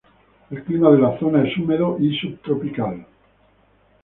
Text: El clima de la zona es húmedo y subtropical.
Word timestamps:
El 0.49 0.63
clima 0.63 0.89
de 0.89 0.97
la 0.97 1.19
zona 1.19 1.47
es 1.47 1.55
húmedo 1.59 1.97
y 1.99 2.17
subtropical. 2.17 3.05